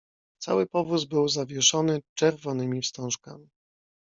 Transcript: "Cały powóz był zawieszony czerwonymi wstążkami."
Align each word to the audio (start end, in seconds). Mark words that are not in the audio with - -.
"Cały 0.41 0.67
powóz 0.67 1.03
był 1.05 1.27
zawieszony 1.29 2.01
czerwonymi 2.15 2.81
wstążkami." 2.81 3.47